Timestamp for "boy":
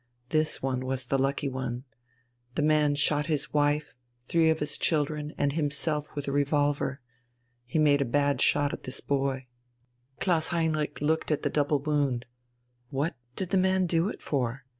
8.99-9.45